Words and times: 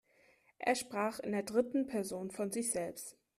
Er 0.57 0.73
sprach 0.73 1.19
in 1.19 1.31
der 1.31 1.43
dritten 1.43 1.85
Person 1.85 2.31
von 2.31 2.51
sich 2.51 2.71
selbst. 2.71 3.19